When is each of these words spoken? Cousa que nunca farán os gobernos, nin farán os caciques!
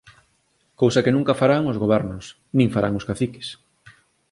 Cousa 0.81 1.03
que 1.03 1.15
nunca 1.15 1.37
farán 1.41 1.63
os 1.71 1.81
gobernos, 1.83 2.25
nin 2.57 2.67
farán 2.75 2.93
os 2.99 3.07
caciques! 3.09 3.47